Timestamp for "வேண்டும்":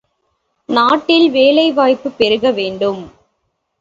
2.51-3.03